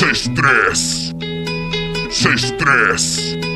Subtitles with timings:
[0.00, 1.12] 6-3.
[2.08, 3.49] 6-3.